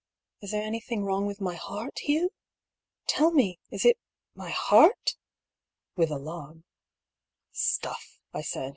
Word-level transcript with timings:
Is 0.41 0.49
there 0.49 0.63
anything 0.63 1.03
wrong 1.05 1.27
with 1.27 1.39
my 1.39 1.53
heart, 1.53 1.99
Hugh! 1.99 2.31
Tell 3.05 3.29
me, 3.29 3.59
is 3.69 3.85
it 3.85 3.99
my 4.33 4.49
heart 4.49 5.13
f" 5.13 5.15
(with 5.95 6.09
alarm)." 6.09 6.63
Stuff!" 7.75 8.19
I 8.33 8.41
said. 8.41 8.69